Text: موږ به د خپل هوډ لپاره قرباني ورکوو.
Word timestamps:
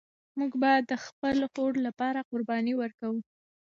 موږ 0.37 0.51
به 0.61 0.71
د 0.89 0.91
خپل 1.05 1.37
هوډ 1.53 1.73
لپاره 1.87 2.25
قرباني 2.29 2.73
ورکوو. 2.77 3.19